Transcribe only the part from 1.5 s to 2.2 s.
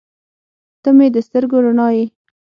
رڼا یې.